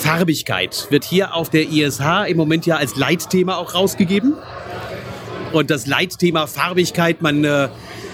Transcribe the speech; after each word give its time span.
Farbigkeit 0.00 0.86
wird 0.90 1.04
hier 1.04 1.34
auf 1.34 1.50
der 1.50 1.68
ISH 1.68 2.00
im 2.26 2.36
Moment 2.36 2.64
ja 2.64 2.76
als 2.76 2.96
Leitthema 2.96 3.56
auch 3.56 3.74
rausgegeben. 3.74 4.34
Und 5.52 5.70
das 5.70 5.86
Leitthema 5.86 6.46
Farbigkeit, 6.46 7.20
man, 7.20 7.44
äh, 7.44 7.68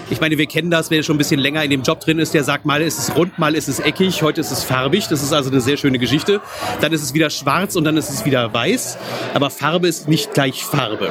ich 0.09 0.19
meine, 0.19 0.37
wir 0.37 0.47
kennen 0.47 0.69
das, 0.69 0.91
wer 0.91 1.01
schon 1.01 1.15
ein 1.15 1.17
bisschen 1.17 1.39
länger 1.39 1.63
in 1.63 1.69
dem 1.69 1.83
Job 1.83 2.01
drin 2.01 2.19
ist, 2.19 2.33
der 2.33 2.43
sagt, 2.43 2.65
mal 2.65 2.81
ist 2.81 2.99
es 2.99 3.15
rund, 3.15 3.39
mal 3.39 3.55
ist 3.55 3.69
es 3.69 3.79
eckig, 3.79 4.21
heute 4.21 4.41
ist 4.41 4.51
es 4.51 4.63
farbig. 4.63 5.07
Das 5.07 5.23
ist 5.23 5.31
also 5.31 5.49
eine 5.49 5.61
sehr 5.61 5.77
schöne 5.77 5.97
Geschichte. 5.97 6.41
Dann 6.81 6.91
ist 6.91 7.03
es 7.03 7.13
wieder 7.13 7.29
schwarz 7.29 7.75
und 7.75 7.85
dann 7.85 7.95
ist 7.95 8.09
es 8.09 8.25
wieder 8.25 8.53
weiß. 8.53 8.97
Aber 9.33 9.49
Farbe 9.49 9.87
ist 9.87 10.09
nicht 10.09 10.33
gleich 10.33 10.63
Farbe. 10.63 11.09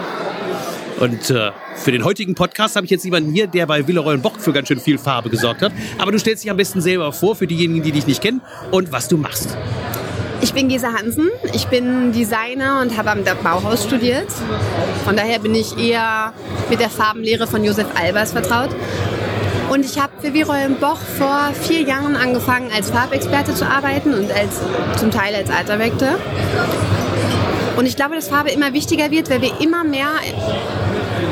Und 1.00 1.30
äh, 1.30 1.52
für 1.76 1.92
den 1.92 2.04
heutigen 2.04 2.34
Podcast 2.34 2.76
habe 2.76 2.84
ich 2.84 2.90
jetzt 2.90 3.04
jemanden 3.04 3.32
hier, 3.32 3.46
der 3.46 3.66
bei 3.66 3.86
Willeroy 3.86 4.18
Bock 4.18 4.40
für 4.40 4.52
ganz 4.52 4.68
schön 4.68 4.80
viel 4.80 4.98
Farbe 4.98 5.30
gesorgt 5.30 5.62
hat. 5.62 5.72
Aber 5.98 6.12
du 6.12 6.18
stellst 6.18 6.44
dich 6.44 6.50
am 6.50 6.56
besten 6.56 6.80
selber 6.80 7.12
vor 7.12 7.34
für 7.34 7.46
diejenigen, 7.46 7.82
die 7.82 7.92
dich 7.92 8.06
nicht 8.06 8.20
kennen 8.20 8.40
und 8.70 8.92
was 8.92 9.08
du 9.08 9.16
machst. 9.16 9.56
Ich 10.40 10.52
bin 10.52 10.68
Gesa 10.68 10.92
Hansen, 10.92 11.28
ich 11.52 11.66
bin 11.68 12.12
Designer 12.12 12.80
und 12.80 12.96
habe 12.96 13.10
am 13.10 13.24
Bauhaus 13.42 13.84
studiert. 13.84 14.28
Von 15.04 15.16
daher 15.16 15.38
bin 15.38 15.54
ich 15.54 15.76
eher 15.78 16.32
mit 16.68 16.80
der 16.80 16.90
Farbenlehre 16.90 17.46
von 17.46 17.64
Josef 17.64 17.86
Albers 17.94 18.32
vertraut. 18.32 18.70
Und 19.70 19.84
ich 19.84 20.00
habe 20.00 20.12
für 20.20 20.32
Viroy 20.32 20.68
Boch 20.80 20.98
vor 21.18 21.50
vier 21.60 21.82
Jahren 21.82 22.16
angefangen, 22.16 22.70
als 22.74 22.90
Farbexperte 22.90 23.54
zu 23.54 23.66
arbeiten 23.66 24.14
und 24.14 24.30
als, 24.30 24.60
zum 24.98 25.10
Teil 25.10 25.34
als 25.34 25.50
Art 25.50 25.68
Director. 25.68 26.16
Und 27.76 27.86
ich 27.86 27.96
glaube, 27.96 28.14
dass 28.14 28.28
Farbe 28.28 28.50
immer 28.50 28.72
wichtiger 28.72 29.10
wird, 29.10 29.28
weil 29.28 29.42
wir 29.42 29.60
immer 29.60 29.84
mehr 29.84 30.08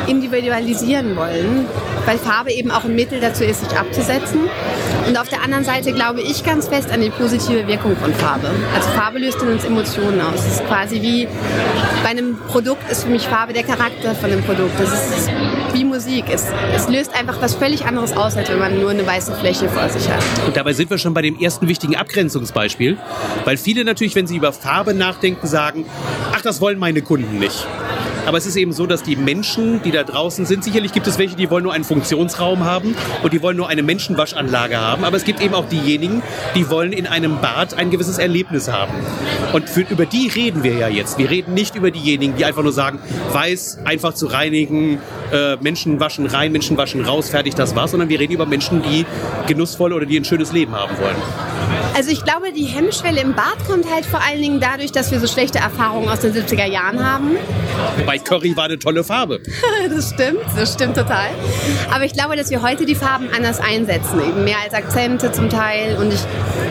individualisieren 0.07 1.17
wollen, 1.17 1.67
weil 2.07 2.19
Farbe 2.19 2.53
eben 2.53 2.71
auch 2.71 2.85
ein 2.85 2.95
Mittel 2.95 3.21
dazu 3.21 3.45
ist, 3.45 3.61
sich 3.61 3.79
abzusetzen. 3.79 4.41
Und 5.07 5.17
auf 5.19 5.29
der 5.29 5.43
anderen 5.43 5.65
Seite 5.65 5.93
glaube 5.93 6.21
ich 6.23 6.45
ganz 6.45 6.69
fest 6.69 6.91
an 6.91 7.01
die 7.01 7.11
positive 7.11 7.67
Wirkung 7.67 7.97
von 7.97 8.15
Farbe. 8.15 8.51
Also 8.75 8.89
Farbe 8.91 9.19
löst 9.19 9.43
in 9.43 9.49
uns 9.49 9.65
Emotionen 9.65 10.21
aus. 10.21 10.41
Es 10.41 10.57
ist 10.57 10.67
quasi 10.67 11.03
wie 11.03 11.29
bei 12.03 12.11
einem 12.11 12.39
Produkt 12.49 12.91
ist 12.91 13.05
für 13.05 13.11
mich 13.11 13.27
Farbe 13.27 13.53
der 13.53 13.65
Charakter 13.65 14.15
von 14.15 14.31
dem 14.31 14.43
Produkt. 14.43 14.79
Das 14.79 14.93
ist 14.93 15.31
wie 15.73 15.85
Musik. 15.85 16.25
Es, 16.31 16.47
es 16.75 16.89
löst 16.89 17.15
einfach 17.15 17.41
was 17.41 17.55
völlig 17.55 17.85
anderes 17.85 18.17
aus, 18.17 18.37
als 18.37 18.49
wenn 18.49 18.59
man 18.59 18.81
nur 18.81 18.91
eine 18.91 19.07
weiße 19.07 19.35
Fläche 19.35 19.69
vor 19.69 19.89
sich 19.89 20.09
hat. 20.09 20.23
Und 20.47 20.57
dabei 20.57 20.73
sind 20.73 20.91
wir 20.91 20.99
schon 20.99 21.15
bei 21.15 21.23
dem 21.23 21.39
ersten 21.39 21.69
wichtigen 21.69 21.97
Abgrenzungsbeispiel, 21.97 22.97
weil 23.45 23.57
viele 23.57 23.85
natürlich, 23.85 24.15
wenn 24.15 24.27
sie 24.27 24.37
über 24.37 24.53
Farbe 24.53 24.95
nachdenken, 24.95 25.47
sagen, 25.47 25.85
ach, 26.33 26.43
das 26.43 26.61
wollen 26.61 26.79
meine 26.79 27.03
Kunden 27.03 27.39
nicht. 27.39 27.67
Aber 28.27 28.39
es 28.39 28.47
ist 28.47 28.57
eben 28.57 28.73
so, 28.73 28.87
dass 28.87 29.03
die 29.03 29.17
Menschen, 29.17 29.83
die 29.83 29.91
da 29.91 30.03
draußen 30.03 30.47
sind, 30.47 30.65
sicherlich 30.65 30.93
gibt 30.93 31.07
es 31.07 31.19
welche, 31.19 31.37
die 31.37 31.51
wollen 31.51 31.65
nur 31.65 31.73
einen 31.73 31.85
Funktionsraum 31.85 32.65
haben 32.65 32.95
und 33.23 33.33
die 33.33 33.43
wollen 33.43 33.57
nur 33.57 33.69
eine 33.69 33.83
Menschenwaschanlage 33.83 34.79
haben. 34.79 35.05
Aber 35.05 35.17
es 35.17 35.25
gibt 35.25 35.43
eben 35.43 35.55
auch 35.55 35.69
diejenigen, 35.69 36.23
die 36.55 36.71
wollen 36.71 36.93
in 36.93 37.07
einem 37.07 37.41
Bad 37.41 37.75
ein 37.75 37.91
gewisses 37.91 38.19
Erlebnis 38.19 38.71
haben. 38.71 38.93
Und 39.53 39.69
für, 39.69 39.83
über 39.83 40.07
die 40.07 40.29
reden 40.29 40.63
wir 40.63 40.75
ja 40.75 40.89
jetzt. 40.89 41.19
Wir 41.19 41.31
reden 41.31 41.55
nicht 41.55 41.77
über 41.77 41.91
diejenigen, 41.91 42.37
die 42.37 42.45
einfach 42.45 42.63
nur 42.63 42.73
sagen, 42.73 42.99
weiß 43.33 43.81
einfach 43.85 44.15
zu 44.15 44.27
reinigen, 44.27 45.01
äh, 45.33 45.57
Menschen 45.57 46.01
waschen 46.01 46.27
rein, 46.27 46.53
Menschen 46.53 46.77
waschen 46.77 47.05
raus, 47.05 47.29
fertig, 47.29 47.55
das 47.55 47.77
war's, 47.77 47.91
sondern 47.91 48.09
wir 48.09 48.21
reden 48.21 48.33
über 48.33 48.47
Menschen, 48.47 48.83
die 48.83 49.05
genussvoll 49.47 49.93
oder 49.93 50.07
die 50.07 50.19
ein 50.19 50.25
schönes 50.25 50.53
Leben 50.53 50.75
haben 50.75 50.97
wollen. 50.99 51.54
Also 51.95 52.11
ich 52.11 52.25
glaube, 52.25 52.53
die 52.53 52.65
Hemmschwelle 52.65 53.21
im 53.21 53.35
Bad 53.35 53.65
kommt 53.69 53.89
halt 53.89 54.05
vor 54.05 54.21
allen 54.21 54.43
Dingen 54.43 54.59
dadurch, 54.59 54.91
dass 54.91 55.13
wir 55.13 55.21
so 55.21 55.29
schlechte 55.29 55.59
Erfahrungen 55.59 56.09
aus 56.09 56.19
den 56.21 56.35
70er 56.35 56.67
Jahren 56.67 57.09
haben. 57.09 57.37
Wobei 57.99 58.19
Curry 58.19 58.57
war 58.57 58.65
eine 58.65 58.81
tolle 58.81 59.05
Farbe. 59.05 59.41
das 59.89 60.11
stimmt, 60.11 60.41
das 60.57 60.73
stimmt 60.73 60.97
total. 60.97 61.29
Aber 61.93 62.05
ich 62.05 62.13
glaube, 62.13 62.35
dass 62.35 62.51
wir 62.51 62.63
heute 62.63 62.85
die 62.85 62.97
Farben 62.97 63.29
anders 63.35 63.61
einsetzen, 63.61 64.19
eben 64.21 64.43
mehr 64.43 64.57
als 64.65 64.75
Akzente 64.75 65.31
zum 65.31 65.49
Teil. 65.49 65.97
Und 65.97 66.13
ich, 66.13 66.19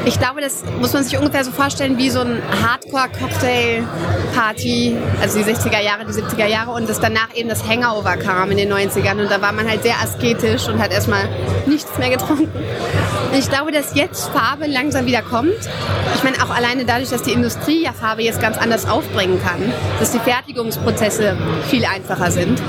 ich 0.04 0.20
glaube, 0.20 0.42
das 0.42 0.66
muss 0.82 0.92
man 0.92 1.06
sich 1.06 1.18
ungefähr 1.18 1.46
so 1.46 1.52
vorstellen 1.52 1.98
wie 1.98 2.10
so 2.10 2.20
ein 2.20 2.42
Hardcore-Cocktail-Party, 2.62 4.98
also 5.22 5.42
die 5.42 5.46
60er 5.46 5.82
Jahre, 5.82 6.04
die 6.06 6.12
70er 6.12 6.48
Jahre 6.48 6.72
und 6.72 6.90
dass 6.90 7.00
danach 7.00 7.34
eben 7.34 7.48
das 7.48 7.66
Hangover 7.66 8.18
kam 8.18 8.52
in 8.52 8.58
den 8.58 8.74
90ern 8.74 9.22
und 9.22 9.32
da 9.32 9.42
war 9.42 9.54
man 9.54 9.70
halt 9.70 9.84
sehr 9.84 10.02
asketisch 10.02 10.68
und 10.68 10.80
hat 10.80 10.92
erstmal 10.92 11.30
nichts 11.66 11.98
mehr 11.98 12.10
getrunken. 12.10 12.52
Und 13.32 13.40
ich 13.40 13.50
glaube, 13.50 13.72
dass 13.72 13.96
jetzt 13.96 14.28
Farbe 14.30 14.68
langsam 14.68 15.06
wieder 15.06 15.13
kommt. 15.22 15.54
Ich 16.16 16.24
meine, 16.24 16.38
auch 16.44 16.50
alleine 16.50 16.86
dadurch, 16.86 17.10
dass 17.10 17.24
die 17.24 17.32
Industrie 17.32 17.84
ja 17.84 17.94
Farbe 17.94 18.24
jetzt 18.24 18.42
ganz 18.42 18.58
anders 18.58 18.88
aufbringen 18.88 19.40
kann, 19.42 19.74
dass 20.00 20.12
die 20.12 20.20
Fertigungsprozesse 20.20 21.38
viel 21.70 21.86
einfacher 21.86 22.32
sind. 22.32 22.62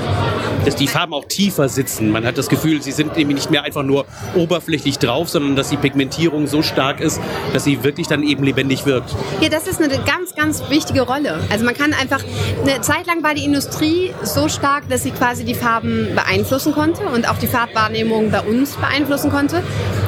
Dass 0.65 0.75
die 0.75 0.87
Farben 0.87 1.13
auch 1.13 1.25
tiefer 1.25 1.69
sitzen. 1.69 2.11
Man 2.11 2.25
hat 2.25 2.37
das 2.37 2.49
Gefühl, 2.49 2.81
sie 2.81 2.91
sind 2.91 3.15
nämlich 3.15 3.35
nicht 3.35 3.51
mehr 3.51 3.63
einfach 3.63 3.83
nur 3.83 4.05
oberflächlich 4.35 4.99
drauf, 4.99 5.29
sondern 5.29 5.55
dass 5.55 5.69
die 5.69 5.77
Pigmentierung 5.77 6.47
so 6.47 6.61
stark 6.61 6.99
ist, 6.99 7.19
dass 7.53 7.63
sie 7.63 7.83
wirklich 7.83 8.07
dann 8.07 8.23
eben 8.23 8.43
lebendig 8.43 8.85
wirkt. 8.85 9.15
Ja, 9.41 9.49
das 9.49 9.67
ist 9.67 9.81
eine 9.81 9.99
ganz, 10.03 10.35
ganz 10.35 10.63
wichtige 10.69 11.01
Rolle. 11.01 11.39
Also 11.49 11.65
man 11.65 11.75
kann 11.75 11.93
einfach, 11.93 12.23
eine 12.61 12.81
Zeit 12.81 13.05
lang 13.07 13.23
war 13.23 13.33
die 13.33 13.45
Industrie 13.45 14.13
so 14.23 14.49
stark, 14.49 14.89
dass 14.89 15.03
sie 15.03 15.11
quasi 15.11 15.45
die 15.45 15.55
Farben 15.55 16.09
beeinflussen 16.15 16.73
konnte 16.73 17.03
und 17.03 17.29
auch 17.29 17.37
die 17.37 17.47
Farbwahrnehmung 17.47 18.31
bei 18.31 18.41
uns 18.41 18.75
beeinflussen 18.75 19.31
konnte. 19.31 19.61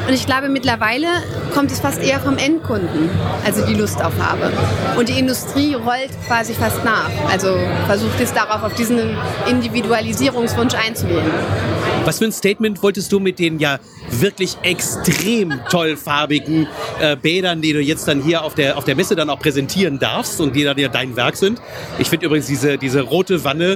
Und 0.08 0.14
ich 0.14 0.26
glaube, 0.26 0.48
mittlerweile 0.48 1.08
kommt 1.54 1.70
es 1.70 1.82
fast 1.82 2.02
eher 2.02 2.22
vom 2.22 2.38
Endkunden, 2.38 3.10
also 3.46 3.66
die 3.66 3.74
Lust 3.74 4.02
auf 4.02 4.14
Farbe. 4.14 4.54
Und 4.98 5.10
die 5.10 5.20
Industrie 5.20 5.74
rollt 5.74 6.12
quasi 6.28 6.54
fast 6.54 6.86
nach. 6.86 7.10
Also 7.30 7.58
versucht 7.88 8.18
es 8.22 8.34
darauf, 8.34 8.64
auf 8.64 8.74
diesen 8.76 9.18
Individualisierungswunsch 9.50 10.76
einzugehen. 10.76 11.26
Was 12.08 12.20
für 12.20 12.24
ein 12.24 12.32
Statement 12.32 12.82
wolltest 12.84 13.12
du 13.12 13.20
mit 13.20 13.38
den 13.38 13.60
ja 13.60 13.80
wirklich 14.10 14.56
extrem 14.64 15.60
tollfarbigen 15.70 16.66
äh, 17.02 17.18
Bädern, 17.18 17.62
die 17.62 17.74
du 17.74 17.82
jetzt 17.82 18.08
dann 18.08 18.22
hier 18.22 18.46
auf 18.46 18.56
der, 18.56 18.78
auf 18.78 18.86
der 18.86 18.96
Messe 18.96 19.18
dann 19.18 19.30
auch 19.30 19.40
präsentieren 19.40 20.00
darfst 20.00 20.40
und 20.40 20.56
die 20.56 20.64
dann 20.64 20.78
ja 20.78 20.88
dein 20.88 21.18
Werk 21.18 21.36
sind? 21.36 21.62
Ich 22.00 22.10
finde 22.10 22.28
übrigens 22.28 22.48
diese, 22.48 22.78
diese 22.78 23.02
rote 23.02 23.44
Wanne, 23.44 23.76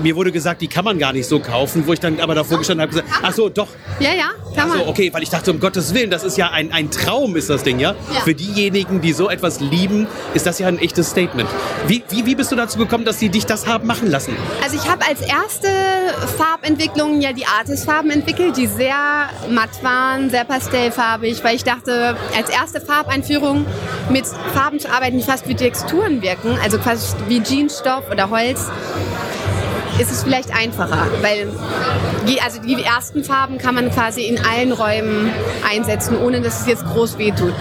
mir 0.00 0.14
wurde 0.14 0.30
gesagt, 0.30 0.62
die 0.62 0.68
kann 0.68 0.84
man 0.84 1.00
gar 1.00 1.12
nicht 1.12 1.26
so 1.26 1.40
kaufen, 1.40 1.84
wo 1.88 1.92
ich 1.92 1.98
dann 1.98 2.20
aber 2.20 2.36
davor 2.36 2.58
gestanden 2.58 2.82
habe, 2.82 2.90
gesagt, 2.92 3.08
ach 3.24 3.32
so, 3.32 3.48
doch. 3.48 3.66
Ja, 3.98 4.14
ja, 4.14 4.30
kann 4.54 4.68
man. 4.68 4.78
So, 4.78 4.86
okay, 4.86 5.12
weil 5.12 5.24
ich 5.24 5.30
dachte, 5.30 5.50
um 5.50 5.58
Gottes 5.58 5.92
Willen, 5.94 6.10
das 6.10 6.22
ist 6.22 6.38
ja 6.38 6.52
ein, 6.52 6.72
ein 6.72 6.92
Traum, 6.92 7.34
ist 7.34 7.50
das 7.50 7.64
Ding, 7.64 7.80
ja? 7.80 7.96
Ja. 8.14 8.20
Für 8.20 8.36
diejenigen, 8.36 9.00
die 9.00 9.12
so 9.12 9.28
etwas 9.28 9.58
lieben, 9.58 10.06
ist 10.34 10.46
das 10.46 10.60
ja 10.60 10.68
ein 10.68 10.78
echtes 10.78 11.10
Statement. 11.10 11.48
Wie, 11.88 12.04
wie, 12.10 12.24
wie 12.24 12.36
bist 12.36 12.52
du 12.52 12.56
dazu 12.56 12.78
gekommen, 12.78 13.04
dass 13.04 13.18
sie 13.18 13.30
dich 13.30 13.46
das 13.46 13.66
haben 13.66 13.88
machen 13.88 14.12
lassen? 14.12 14.36
Also 14.62 14.76
ich 14.76 14.88
habe 14.88 15.04
als 15.08 15.20
erste 15.22 15.68
Farbentwicklung 16.36 17.20
ja 17.20 17.32
die 17.32 17.46
Artis-Farben 17.46 18.10
entwickelt, 18.10 18.56
die 18.56 18.66
sehr 18.66 18.96
matt 19.50 19.82
waren, 19.82 20.30
sehr 20.30 20.44
pastellfarbig, 20.44 21.42
weil 21.44 21.56
ich 21.56 21.64
dachte, 21.64 22.16
als 22.36 22.50
erste 22.50 22.80
Farbeinführung 22.80 23.66
mit 24.10 24.26
Farben 24.26 24.78
zu 24.78 24.90
arbeiten, 24.90 25.18
die 25.18 25.24
fast 25.24 25.48
wie 25.48 25.54
Texturen 25.54 26.22
wirken, 26.22 26.58
also 26.62 26.78
fast 26.78 27.16
wie 27.28 27.40
Jeansstoff 27.40 28.10
oder 28.10 28.30
Holz, 28.30 28.70
ist 29.98 30.10
es 30.10 30.22
vielleicht 30.22 30.54
einfacher, 30.54 31.06
weil 31.20 31.48
die, 32.26 32.40
also 32.40 32.60
die 32.60 32.82
ersten 32.82 33.24
Farben 33.24 33.58
kann 33.58 33.74
man 33.74 33.90
quasi 33.90 34.22
in 34.22 34.38
allen 34.44 34.72
Räumen 34.72 35.30
einsetzen, 35.68 36.16
ohne 36.18 36.40
dass 36.40 36.62
es 36.62 36.66
jetzt 36.66 36.84
groß 36.84 37.18
wehtut. 37.18 37.52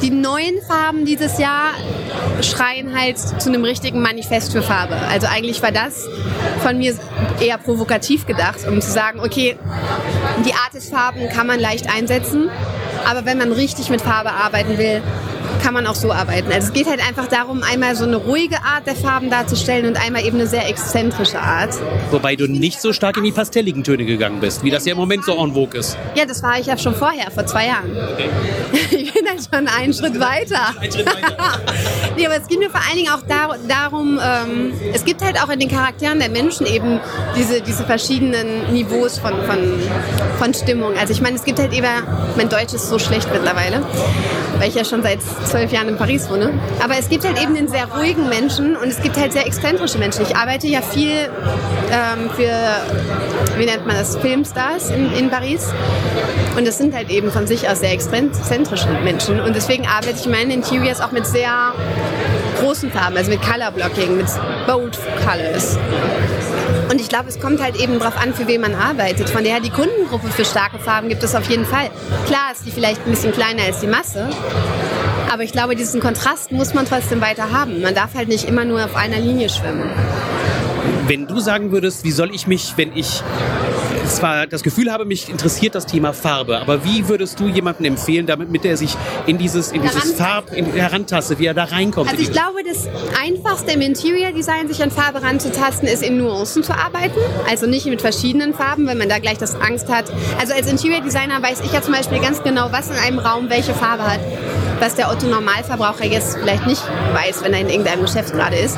Die 0.00 0.10
neuen 0.10 0.60
Farben 0.66 1.04
dieses 1.04 1.38
Jahr 1.38 1.72
schreien 2.40 2.98
halt 2.98 3.18
zu 3.18 3.48
einem 3.48 3.64
richtigen 3.64 4.00
Manifest 4.00 4.52
für 4.52 4.62
Farbe. 4.62 4.96
Also 5.10 5.26
eigentlich 5.26 5.62
war 5.62 5.72
das 5.72 6.06
von 6.62 6.78
mir 6.78 6.94
eher 7.40 7.58
provokativ 7.58 8.26
gedacht, 8.26 8.66
um 8.66 8.80
zu 8.80 8.90
sagen, 8.90 9.20
okay, 9.20 9.56
die 10.46 10.54
Artist-Farben 10.54 11.28
kann 11.28 11.46
man 11.46 11.60
leicht 11.60 11.92
einsetzen, 11.94 12.50
aber 13.08 13.24
wenn 13.24 13.38
man 13.38 13.52
richtig 13.52 13.90
mit 13.90 14.00
Farbe 14.00 14.32
arbeiten 14.32 14.78
will, 14.78 15.02
kann 15.62 15.74
man 15.74 15.86
auch 15.86 15.94
so 15.94 16.12
arbeiten. 16.12 16.50
Also 16.52 16.68
es 16.68 16.72
geht 16.72 16.88
halt 16.88 17.00
einfach 17.06 17.28
darum, 17.28 17.62
einmal 17.62 17.94
so 17.94 18.04
eine 18.04 18.16
ruhige 18.16 18.56
Art 18.64 18.86
der 18.86 18.96
Farben 18.96 19.30
darzustellen 19.30 19.86
und 19.86 19.96
einmal 19.96 20.24
eben 20.24 20.36
eine 20.38 20.48
sehr 20.48 20.68
exzentrische 20.68 21.38
Art. 21.38 21.74
Wobei 22.10 22.34
du 22.34 22.48
nicht 22.48 22.80
so 22.80 22.92
stark 22.92 23.16
in 23.16 23.24
die 23.24 23.32
pastelligen 23.32 23.84
Töne 23.84 24.04
gegangen 24.04 24.40
bist, 24.40 24.64
wie 24.64 24.70
das 24.70 24.84
ja 24.84 24.92
im 24.92 24.98
Moment 24.98 25.24
so 25.24 25.32
en 25.32 25.54
vogue 25.54 25.78
ist. 25.78 25.96
Ja, 26.16 26.26
das 26.26 26.42
war 26.42 26.58
ich 26.58 26.66
ja 26.66 26.76
schon 26.76 26.94
vorher, 26.94 27.30
vor 27.30 27.46
zwei 27.46 27.66
Jahren. 27.66 27.90
Ich 28.90 29.12
bin 29.12 29.28
halt 29.28 29.40
schon 29.52 29.68
einen 29.68 29.92
Schritt 29.92 30.18
weiter. 30.18 30.74
Ein 30.80 30.90
Schritt 30.90 31.06
weiter. 31.06 31.36
Nee, 32.16 32.26
aber 32.26 32.36
es 32.36 32.46
geht 32.46 32.58
mir 32.58 32.70
vor 32.70 32.80
allen 32.86 32.96
Dingen 32.96 33.10
auch 33.10 33.22
dar 33.26 33.56
darum, 33.68 34.20
ähm, 34.22 34.72
es 34.92 35.04
gibt 35.04 35.22
halt 35.22 35.42
auch 35.42 35.48
in 35.48 35.60
den 35.60 35.70
Charakteren 35.70 36.18
der 36.18 36.28
Menschen 36.28 36.66
eben 36.66 37.00
diese, 37.36 37.62
diese 37.62 37.84
verschiedenen 37.84 38.72
Niveaus 38.72 39.18
von, 39.18 39.32
von, 39.44 39.80
von 40.38 40.54
Stimmung. 40.54 40.92
Also 40.98 41.12
ich 41.12 41.22
meine, 41.22 41.36
es 41.36 41.44
gibt 41.44 41.58
halt 41.58 41.72
eben, 41.72 41.86
mein 42.36 42.48
Deutsch 42.48 42.74
ist 42.74 42.88
so 42.88 42.98
schlecht 42.98 43.28
mittlerweile, 43.32 43.82
weil 44.58 44.68
ich 44.68 44.74
ja 44.74 44.84
schon 44.84 45.02
seit 45.02 45.20
zwölf 45.52 45.70
Jahren 45.70 45.88
in 45.88 45.96
Paris 45.96 46.30
wohne. 46.30 46.50
Aber 46.82 46.98
es 46.98 47.10
gibt 47.10 47.24
halt 47.24 47.40
eben 47.40 47.54
den 47.54 47.68
sehr 47.68 47.86
ruhigen 47.86 48.28
Menschen 48.30 48.74
und 48.74 48.88
es 48.88 49.02
gibt 49.02 49.18
halt 49.18 49.34
sehr 49.34 49.46
exzentrische 49.46 49.98
Menschen. 49.98 50.22
Ich 50.22 50.34
arbeite 50.34 50.66
ja 50.66 50.80
viel 50.80 51.28
ähm, 51.90 52.30
für, 52.34 53.58
wie 53.58 53.66
nennt 53.66 53.86
man 53.86 53.96
das, 53.96 54.16
Filmstars 54.16 54.88
in, 54.90 55.12
in 55.12 55.28
Paris. 55.28 55.68
Und 56.56 56.66
das 56.66 56.78
sind 56.78 56.94
halt 56.94 57.10
eben 57.10 57.30
von 57.30 57.46
sich 57.46 57.68
aus 57.68 57.80
sehr 57.80 57.92
exzentrische 57.92 58.88
Menschen. 59.04 59.40
Und 59.40 59.54
deswegen 59.54 59.86
arbeite 59.86 60.14
ich 60.18 60.24
in 60.24 60.32
meinen 60.32 60.50
Interiors 60.50 61.02
auch 61.02 61.12
mit 61.12 61.26
sehr 61.26 61.74
großen 62.60 62.90
Farben, 62.90 63.16
also 63.18 63.30
mit 63.30 63.42
Color 63.42 63.72
Blocking, 63.72 64.16
mit 64.16 64.26
Bold 64.66 64.98
Colors. 65.26 65.76
Und 66.90 67.00
ich 67.00 67.08
glaube, 67.08 67.28
es 67.28 67.40
kommt 67.40 67.62
halt 67.62 67.76
eben 67.76 67.98
darauf 67.98 68.16
an, 68.16 68.32
für 68.34 68.46
wen 68.46 68.60
man 68.60 68.74
arbeitet. 68.74 69.28
Von 69.28 69.44
daher 69.44 69.60
die 69.60 69.70
Kundengruppe 69.70 70.28
für 70.28 70.44
starke 70.44 70.78
Farben 70.78 71.08
gibt 71.08 71.22
es 71.22 71.34
auf 71.34 71.48
jeden 71.48 71.64
Fall. 71.64 71.90
Klar 72.26 72.52
ist 72.52 72.66
die 72.66 72.70
vielleicht 72.70 73.06
ein 73.06 73.10
bisschen 73.10 73.32
kleiner 73.32 73.62
als 73.64 73.80
die 73.80 73.86
Masse, 73.86 74.28
Aber 75.32 75.44
ich 75.44 75.52
glaube, 75.52 75.76
diesen 75.76 75.98
Kontrast 75.98 76.52
muss 76.52 76.74
man 76.74 76.84
trotzdem 76.84 77.22
weiter 77.22 77.50
haben. 77.50 77.80
Man 77.80 77.94
darf 77.94 78.14
halt 78.14 78.28
nicht 78.28 78.46
immer 78.46 78.66
nur 78.66 78.84
auf 78.84 78.94
einer 78.94 79.18
Linie 79.18 79.48
schwimmen. 79.48 79.88
Wenn 81.06 81.26
du 81.26 81.40
sagen 81.40 81.72
würdest, 81.72 82.04
wie 82.04 82.12
soll 82.12 82.34
ich 82.34 82.46
mich, 82.46 82.74
wenn 82.76 82.94
ich 82.94 83.22
zwar 84.08 84.46
das 84.46 84.62
Gefühl 84.62 84.92
habe, 84.92 85.06
mich 85.06 85.30
interessiert 85.30 85.74
das 85.74 85.86
Thema 85.86 86.12
Farbe, 86.12 86.58
aber 86.58 86.84
wie 86.84 87.08
würdest 87.08 87.40
du 87.40 87.48
jemanden 87.48 87.86
empfehlen, 87.86 88.26
damit 88.26 88.50
mit 88.50 88.62
der 88.62 88.76
sich 88.76 88.94
in 89.26 89.38
dieses, 89.38 89.72
in 89.72 89.80
dieses 89.80 90.12
Farb 90.12 90.52
in, 90.52 90.66
herantastet, 90.66 91.38
wie 91.38 91.46
er 91.46 91.54
da 91.54 91.64
reinkommt? 91.64 92.10
Also 92.10 92.20
ich 92.22 92.30
glaube, 92.30 92.58
das 92.68 92.88
Einfachste 93.18 93.72
im 93.72 93.80
Interior 93.80 94.32
Design, 94.32 94.68
sich 94.68 94.82
an 94.82 94.90
Farbe 94.90 95.22
ranzutasten, 95.22 95.88
ist 95.88 96.02
in 96.02 96.18
Nuancen 96.18 96.62
zu 96.62 96.74
arbeiten. 96.74 97.18
Also 97.48 97.66
nicht 97.66 97.86
mit 97.86 98.02
verschiedenen 98.02 98.52
Farben, 98.52 98.86
wenn 98.86 98.98
man 98.98 99.08
da 99.08 99.18
gleich 99.18 99.38
das 99.38 99.54
Angst 99.54 99.88
hat. 99.88 100.12
Also 100.38 100.52
als 100.52 100.70
Interior 100.70 101.00
Designer 101.00 101.42
weiß 101.42 101.62
ich 101.64 101.72
ja 101.72 101.80
zum 101.80 101.94
Beispiel 101.94 102.20
ganz 102.20 102.42
genau, 102.42 102.68
was 102.70 102.90
in 102.90 102.96
einem 102.96 103.18
Raum 103.18 103.48
welche 103.48 103.72
Farbe 103.72 104.02
hat 104.02 104.20
was 104.82 104.96
der 104.96 105.12
Otto 105.12 105.28
Normalverbraucher 105.28 106.04
jetzt 106.04 106.38
vielleicht 106.38 106.66
nicht 106.66 106.82
weiß, 107.14 107.44
wenn 107.44 107.52
er 107.52 107.60
in 107.60 107.68
irgendeinem 107.68 108.02
Geschäft 108.02 108.32
gerade 108.32 108.56
ist. 108.56 108.76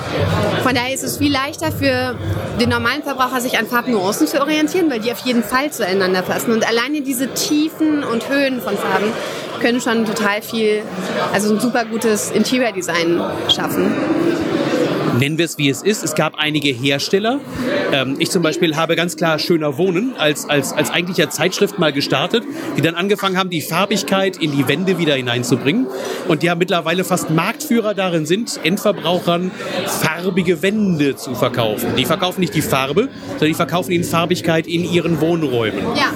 Von 0.62 0.74
daher 0.74 0.92
ist 0.92 1.02
es 1.02 1.16
viel 1.16 1.32
leichter 1.32 1.72
für 1.72 2.14
den 2.60 2.68
normalen 2.68 3.02
Verbraucher, 3.02 3.40
sich 3.40 3.58
an 3.58 3.66
Farbnuancen 3.66 4.26
zu 4.26 4.38
orientieren, 4.38 4.90
weil 4.90 5.00
die 5.00 5.10
auf 5.10 5.20
jeden 5.20 5.42
Fall 5.42 5.72
zueinander 5.72 6.20
passen. 6.20 6.52
Und 6.52 6.68
alleine 6.68 7.00
diese 7.00 7.32
Tiefen 7.32 8.04
und 8.04 8.28
Höhen 8.28 8.60
von 8.60 8.76
Farben 8.76 9.12
können 9.60 9.80
schon 9.80 10.04
total 10.04 10.42
viel, 10.42 10.82
also 11.32 11.54
ein 11.54 11.58
super 11.58 11.86
gutes 11.86 12.30
Interior 12.30 12.72
Design 12.72 13.22
schaffen 13.48 13.90
nennen 15.18 15.38
wir 15.38 15.44
es 15.44 15.58
wie 15.58 15.68
es 15.68 15.82
ist. 15.82 16.04
Es 16.04 16.14
gab 16.14 16.36
einige 16.36 16.68
Hersteller. 16.68 17.40
Ähm, 17.92 18.16
ich 18.18 18.30
zum 18.30 18.42
Beispiel 18.42 18.76
habe 18.76 18.96
ganz 18.96 19.16
klar 19.16 19.38
Schöner 19.38 19.78
Wohnen 19.78 20.14
als, 20.18 20.48
als, 20.48 20.72
als 20.72 20.90
eigentlicher 20.90 21.30
Zeitschrift 21.30 21.78
mal 21.78 21.92
gestartet, 21.92 22.44
die 22.76 22.82
dann 22.82 22.94
angefangen 22.94 23.36
haben, 23.36 23.50
die 23.50 23.60
Farbigkeit 23.60 24.36
in 24.36 24.52
die 24.52 24.68
Wände 24.68 24.98
wieder 24.98 25.14
hineinzubringen. 25.14 25.86
Und 26.28 26.42
die 26.42 26.50
haben 26.50 26.58
mittlerweile 26.58 27.04
fast 27.04 27.30
Marktführer 27.30 27.94
darin 27.94 28.26
sind, 28.26 28.60
Endverbrauchern 28.62 29.50
farbige 29.86 30.62
Wände 30.62 31.16
zu 31.16 31.34
verkaufen. 31.34 31.96
Die 31.96 32.04
verkaufen 32.04 32.40
nicht 32.40 32.54
die 32.54 32.62
Farbe, 32.62 33.08
sondern 33.28 33.48
die 33.48 33.54
verkaufen 33.54 33.92
ihnen 33.92 34.04
Farbigkeit 34.04 34.66
in 34.66 34.84
ihren 34.90 35.20
Wohnräumen. 35.20 35.84
Ja. 35.96 36.12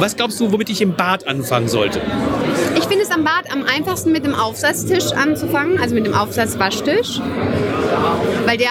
Was 0.00 0.16
glaubst 0.16 0.38
du, 0.38 0.52
womit 0.52 0.70
ich 0.70 0.80
im 0.80 0.94
Bad 0.94 1.26
anfangen 1.26 1.68
sollte? 1.68 2.00
Ich 2.76 2.84
finde 2.84 3.02
es 3.02 3.10
am 3.10 3.24
Bad 3.24 3.52
am 3.52 3.64
einfachsten 3.64 4.12
mit 4.12 4.24
dem 4.24 4.34
Aufsatztisch 4.34 5.12
anzufangen, 5.12 5.80
also 5.80 5.94
mit 5.94 6.06
dem 6.06 6.14
Aufsatzwaschtisch, 6.14 7.20
weil 8.46 8.58
der 8.58 8.70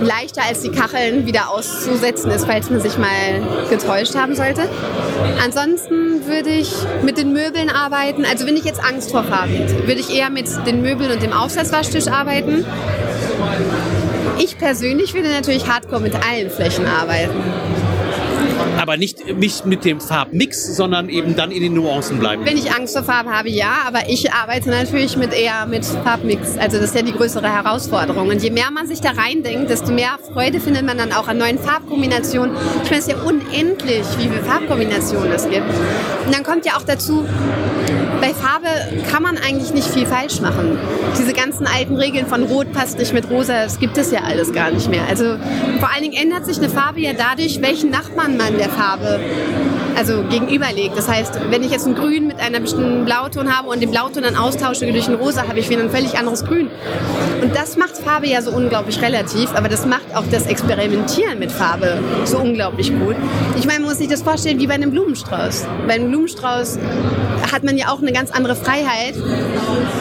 leichter 0.00 0.42
als 0.46 0.62
die 0.62 0.70
Kacheln 0.70 1.26
wieder 1.26 1.50
auszusetzen 1.50 2.30
ist, 2.30 2.46
falls 2.46 2.70
man 2.70 2.80
sich 2.80 2.96
mal 2.98 3.68
getäuscht 3.68 4.14
haben 4.14 4.34
sollte. 4.34 4.68
Ansonsten 5.42 6.26
würde 6.26 6.50
ich 6.50 6.72
mit 7.02 7.18
den 7.18 7.32
Möbeln 7.32 7.70
arbeiten. 7.70 8.24
Also 8.24 8.46
wenn 8.46 8.56
ich 8.56 8.64
jetzt 8.64 8.82
Angst 8.82 9.10
vor 9.10 9.24
Farben 9.24 9.58
würde 9.86 10.00
ich 10.00 10.14
eher 10.14 10.30
mit 10.30 10.48
den 10.66 10.82
Möbeln 10.82 11.10
und 11.10 11.22
dem 11.22 11.32
Aufsatzwaschtisch 11.32 12.08
arbeiten. 12.08 12.64
Ich 14.38 14.58
persönlich 14.58 15.14
würde 15.14 15.28
natürlich 15.30 15.66
hardcore 15.66 16.00
mit 16.00 16.14
allen 16.14 16.50
Flächen 16.50 16.86
arbeiten 16.86 17.42
aber 18.78 18.96
nicht, 18.96 19.36
nicht 19.36 19.66
mit 19.66 19.84
dem 19.84 20.00
Farbmix, 20.00 20.76
sondern 20.76 21.08
eben 21.08 21.36
dann 21.36 21.50
in 21.50 21.62
den 21.62 21.74
Nuancen 21.74 22.18
bleiben. 22.18 22.44
Wenn 22.44 22.56
ich 22.56 22.72
Angst 22.72 22.94
vor 22.94 23.04
Farbe 23.04 23.30
habe, 23.30 23.48
ja, 23.48 23.78
aber 23.86 24.08
ich 24.08 24.32
arbeite 24.32 24.70
natürlich 24.70 25.16
mit 25.16 25.32
eher 25.32 25.66
mit 25.66 25.84
Farbmix. 25.84 26.56
Also 26.58 26.78
das 26.78 26.90
ist 26.90 26.94
ja 26.94 27.02
die 27.02 27.12
größere 27.12 27.48
Herausforderung. 27.48 28.28
Und 28.28 28.42
je 28.42 28.50
mehr 28.50 28.70
man 28.70 28.86
sich 28.86 29.00
da 29.00 29.10
reindenkt, 29.10 29.70
desto 29.70 29.92
mehr 29.92 30.18
Freude 30.32 30.60
findet 30.60 30.84
man 30.84 30.98
dann 30.98 31.12
auch 31.12 31.28
an 31.28 31.38
neuen 31.38 31.58
Farbkombinationen. 31.58 32.56
Ich 32.84 32.90
meine, 32.90 33.00
es 33.00 33.08
ist 33.08 33.10
ja 33.10 33.22
unendlich, 33.22 34.04
wie 34.18 34.28
viele 34.28 34.42
Farbkombinationen 34.42 35.32
es 35.32 35.48
gibt. 35.48 35.66
Und 36.26 36.34
dann 36.34 36.42
kommt 36.42 36.66
ja 36.66 36.76
auch 36.76 36.82
dazu, 36.82 37.26
bei 38.26 38.34
Farbe 38.34 38.66
kann 39.08 39.22
man 39.22 39.38
eigentlich 39.38 39.72
nicht 39.72 39.86
viel 39.86 40.04
falsch 40.04 40.40
machen. 40.40 40.76
Diese 41.16 41.32
ganzen 41.32 41.64
alten 41.64 41.94
Regeln 41.94 42.26
von 42.26 42.42
Rot 42.42 42.72
passt 42.72 42.98
nicht 42.98 43.12
mit 43.12 43.30
Rosa, 43.30 43.62
das 43.62 43.78
gibt 43.78 43.96
es 43.98 44.10
ja 44.10 44.22
alles 44.24 44.52
gar 44.52 44.72
nicht 44.72 44.90
mehr. 44.90 45.02
Also 45.08 45.36
vor 45.78 45.92
allen 45.92 46.02
Dingen 46.02 46.20
ändert 46.20 46.44
sich 46.44 46.58
eine 46.58 46.68
Farbe 46.68 46.98
ja 47.00 47.12
dadurch, 47.12 47.62
welchen 47.62 47.90
Nachbarn 47.90 48.36
man 48.36 48.58
der 48.58 48.68
Farbe 48.68 49.20
also 49.96 50.24
gegenüberlegt. 50.24 50.96
Das 50.96 51.08
heißt, 51.08 51.40
wenn 51.50 51.62
ich 51.62 51.70
jetzt 51.70 51.86
ein 51.86 51.94
Grün 51.94 52.26
mit 52.26 52.38
einer 52.38 52.60
bestimmten 52.60 53.04
Blauton 53.04 53.56
habe 53.56 53.68
und 53.68 53.80
den 53.80 53.90
Blauton 53.90 54.22
dann 54.22 54.36
austausche 54.36 54.90
durch 54.90 55.08
ein 55.08 55.14
Rosa, 55.14 55.48
habe 55.48 55.58
ich 55.58 55.70
wieder 55.70 55.82
ein 55.82 55.90
völlig 55.90 56.18
anderes 56.18 56.44
Grün. 56.44 56.68
Und 57.42 57.54
das 57.54 57.76
macht 57.76 57.96
Farbe 57.96 58.26
ja 58.26 58.42
so 58.42 58.50
unglaublich 58.50 59.00
relativ, 59.00 59.54
aber 59.54 59.68
das 59.68 59.86
macht 59.86 60.14
auch 60.14 60.24
das 60.30 60.46
Experimentieren 60.46 61.38
mit 61.38 61.50
Farbe 61.50 61.98
so 62.24 62.38
unglaublich 62.38 62.92
gut. 62.98 63.16
Ich 63.56 63.66
meine, 63.66 63.80
man 63.80 63.88
muss 63.88 63.98
sich 63.98 64.08
das 64.08 64.22
vorstellen 64.22 64.58
wie 64.58 64.66
bei 64.66 64.74
einem 64.74 64.90
Blumenstrauß. 64.90 65.66
Bei 65.86 65.94
einem 65.94 66.10
Blumenstrauß 66.10 66.78
hat 67.52 67.64
man 67.64 67.78
ja 67.78 67.88
auch 67.88 68.02
eine 68.02 68.12
ganz 68.16 68.30
andere 68.30 68.56
Freiheit 68.56 69.14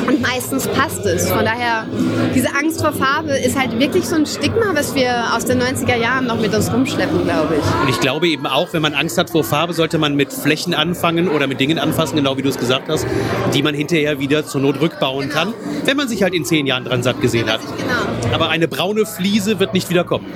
und 0.07 0.21
meistens 0.21 0.69
passt 0.69 1.05
es. 1.05 1.29
Von 1.29 1.43
daher, 1.43 1.85
diese 2.33 2.47
Angst 2.55 2.79
vor 2.79 2.93
Farbe 2.93 3.31
ist 3.31 3.59
halt 3.59 3.77
wirklich 3.77 4.05
so 4.05 4.15
ein 4.15 4.25
Stigma, 4.25 4.71
was 4.73 4.95
wir 4.95 5.35
aus 5.35 5.43
den 5.43 5.61
90er 5.61 5.97
Jahren 5.97 6.25
noch 6.25 6.39
mit 6.39 6.55
uns 6.55 6.71
rumschleppen, 6.71 7.25
glaube 7.25 7.55
ich. 7.55 7.81
Und 7.81 7.89
ich 7.89 7.99
glaube 7.99 8.29
eben 8.29 8.47
auch, 8.47 8.71
wenn 8.71 8.81
man 8.81 8.93
Angst 8.93 9.17
hat 9.17 9.31
vor 9.31 9.43
Farbe, 9.43 9.73
sollte 9.73 9.97
man 9.97 10.15
mit 10.15 10.31
Flächen 10.31 10.73
anfangen 10.73 11.27
oder 11.27 11.47
mit 11.47 11.59
Dingen 11.59 11.77
anfassen, 11.77 12.15
genau 12.15 12.37
wie 12.37 12.41
du 12.41 12.47
es 12.47 12.57
gesagt 12.57 12.87
hast, 12.87 13.05
die 13.53 13.61
man 13.61 13.75
hinterher 13.75 14.17
wieder 14.17 14.45
zur 14.45 14.61
Not 14.61 14.79
rückbauen 14.79 15.27
genau. 15.27 15.33
kann, 15.33 15.53
wenn 15.83 15.97
man 15.97 16.07
sich 16.07 16.23
halt 16.23 16.33
in 16.33 16.45
zehn 16.45 16.65
Jahren 16.67 16.85
dran 16.85 17.03
satt 17.03 17.19
gesehen 17.19 17.51
hat. 17.51 17.59
Genau. 17.59 18.33
Aber 18.33 18.47
eine 18.47 18.69
braune 18.69 19.05
Fliese 19.05 19.59
wird 19.59 19.73
nicht 19.73 19.89
wieder 19.89 20.05
kommen. 20.05 20.27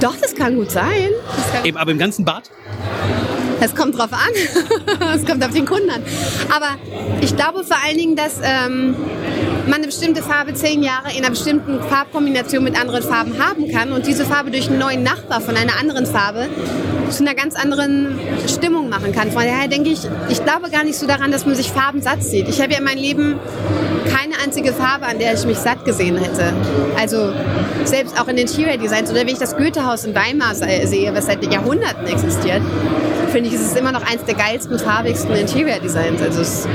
Doch, 0.00 0.16
das 0.16 0.34
kann 0.34 0.56
gut 0.56 0.70
sein. 0.70 1.10
Kann 1.52 1.66
eben, 1.66 1.76
aber 1.76 1.90
im 1.90 1.98
ganzen 1.98 2.24
Bad? 2.24 2.50
Es 3.66 3.74
kommt 3.74 3.98
drauf 3.98 4.12
an. 4.12 4.30
Es 5.14 5.24
kommt 5.24 5.44
auf 5.44 5.50
den 5.50 5.66
Kunden 5.66 5.90
an. 5.90 6.02
Aber 6.54 6.76
ich 7.20 7.34
glaube 7.36 7.64
vor 7.64 7.76
allen 7.84 7.98
Dingen, 7.98 8.14
dass 8.14 8.38
ähm, 8.42 8.94
man 9.66 9.74
eine 9.74 9.86
bestimmte 9.86 10.22
Farbe 10.22 10.54
zehn 10.54 10.82
Jahre 10.84 11.10
in 11.10 11.18
einer 11.18 11.30
bestimmten 11.30 11.82
Farbkombination 11.82 12.62
mit 12.62 12.80
anderen 12.80 13.02
Farben 13.02 13.42
haben 13.44 13.70
kann 13.72 13.92
und 13.92 14.06
diese 14.06 14.24
Farbe 14.24 14.52
durch 14.52 14.68
einen 14.68 14.78
neuen 14.78 15.02
Nachbar 15.02 15.40
von 15.40 15.56
einer 15.56 15.80
anderen 15.80 16.06
Farbe 16.06 16.48
zu 17.10 17.22
einer 17.22 17.34
ganz 17.34 17.54
anderen 17.54 18.18
Stimmung 18.48 18.88
machen 18.88 19.12
kann. 19.12 19.30
Von 19.30 19.42
daher 19.42 19.68
denke 19.68 19.90
ich, 19.90 20.00
ich 20.28 20.42
glaube 20.44 20.70
gar 20.70 20.84
nicht 20.84 20.98
so 20.98 21.06
daran, 21.06 21.30
dass 21.30 21.46
man 21.46 21.54
sich 21.54 21.70
Farben 21.70 22.02
satt 22.02 22.22
sieht. 22.22 22.48
Ich 22.48 22.60
habe 22.60 22.72
ja 22.72 22.78
in 22.78 22.84
meinem 22.84 22.98
Leben 22.98 23.38
keine 24.06 24.34
einzige 24.42 24.72
Farbe, 24.72 25.06
an 25.06 25.18
der 25.18 25.34
ich 25.34 25.44
mich 25.44 25.58
satt 25.58 25.84
gesehen 25.84 26.16
hätte. 26.16 26.52
Also 26.98 27.32
selbst 27.84 28.20
auch 28.20 28.28
in 28.28 28.36
den 28.36 28.46
Interior 28.46 28.76
Designs 28.76 29.10
oder 29.10 29.20
wenn 29.20 29.28
ich 29.28 29.38
das 29.38 29.56
Goethehaus 29.56 30.04
in 30.04 30.14
Weimar 30.14 30.54
sehe, 30.54 31.14
was 31.14 31.26
seit 31.26 31.44
Jahrhunderten 31.52 32.06
existiert, 32.06 32.62
finde 33.36 33.50
ich, 33.50 33.54
ist 33.54 33.72
es 33.72 33.76
immer 33.76 33.92
noch 33.92 34.02
eins 34.02 34.24
der 34.24 34.34
geilsten, 34.34 34.78
farbigsten 34.78 35.34
Interior 35.34 35.78
Designs. 35.78 36.22
Also 36.22 36.40
es, 36.40 36.66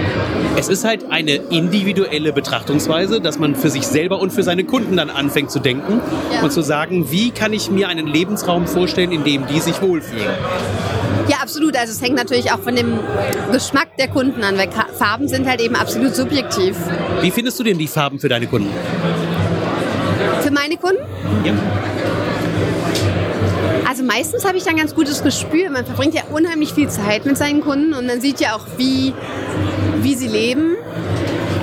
es 0.57 0.69
ist 0.69 0.86
halt 0.86 1.10
eine 1.10 1.36
individuelle 1.50 2.33
Betrachtungsweise, 2.33 3.19
dass 3.19 3.39
man 3.39 3.56
für 3.56 3.72
sich 3.72 3.88
selber 3.88 4.19
und 4.19 4.31
für 4.31 4.44
seine 4.44 4.63
Kunden 4.63 4.95
dann 4.95 5.09
anfängt 5.09 5.50
zu 5.50 5.59
denken 5.59 6.02
ja. 6.31 6.44
und 6.44 6.52
zu 6.52 6.61
sagen, 6.61 7.07
wie 7.09 7.31
kann 7.31 7.52
ich 7.54 7.71
mir 7.71 7.88
einen 7.88 8.06
Lebensraum 8.06 8.68
vorstellen, 8.68 9.11
in 9.11 9.23
dem 9.23 9.47
die 9.47 9.59
sich 9.59 9.81
wohlfühlen. 9.81 10.20
Ja, 11.28 11.37
absolut. 11.42 11.78
Also 11.78 11.94
es 11.94 12.01
hängt 12.01 12.16
natürlich 12.16 12.51
auch 12.51 12.59
von 12.59 12.75
dem 12.75 12.99
Geschmack 13.51 13.95
der 13.97 14.07
Kunden 14.07 14.44
an, 14.44 14.57
weil 14.57 14.69
Farben 14.97 15.28
sind 15.28 15.47
halt 15.47 15.61
eben 15.61 15.75
absolut 15.75 16.16
subjektiv. 16.16 16.75
Wie 17.21 17.31
findest 17.31 17.59
du 17.59 17.63
denn 17.63 17.78
die 17.78 17.87
Farben 17.87 18.19
für 18.19 18.30
deine 18.30 18.47
Kunden? 18.47 18.71
Für 20.42 20.51
meine 20.51 20.78
Kunden? 20.78 21.04
Ja. 21.45 21.54
Also 23.87 24.04
meistens 24.04 24.45
habe 24.45 24.57
ich 24.57 24.63
dann 24.63 24.75
ein 24.75 24.80
ganz 24.80 24.95
gutes 24.95 25.21
Gespür. 25.21 25.69
Man 25.69 25.85
verbringt 25.85 26.13
ja 26.13 26.23
unheimlich 26.31 26.73
viel 26.73 26.90
Zeit 26.90 27.25
mit 27.25 27.37
seinen 27.37 27.61
Kunden 27.61 27.94
und 27.94 28.07
man 28.07 28.21
sieht 28.21 28.40
ja 28.40 28.56
auch, 28.56 28.66
wie, 28.78 29.13
wie 30.01 30.16
sie 30.16 30.28
leben. 30.28 30.75